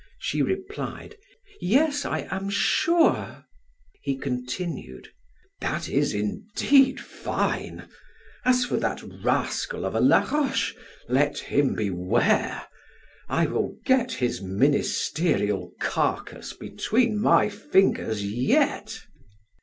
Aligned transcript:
She 0.17 0.41
replied: 0.41 1.15
"Yes, 1.59 2.05
I 2.05 2.27
am 2.31 2.49
sure." 2.49 3.45
He 4.01 4.17
continued: 4.17 5.09
"That 5.59 5.87
is 5.87 6.15
indeed 6.15 6.99
fine! 6.99 7.87
As 8.43 8.65
for 8.65 8.77
that 8.77 9.03
rascal 9.23 9.85
of 9.85 9.93
a 9.93 10.01
Laroche, 10.01 10.73
let 11.07 11.37
him 11.37 11.75
beware! 11.75 12.65
I 13.29 13.45
will 13.45 13.77
get 13.85 14.13
his 14.13 14.41
ministerial 14.41 15.71
carcass 15.79 16.53
between 16.53 17.21
my 17.21 17.47
fingers 17.47 18.25
yet!" 18.25 19.03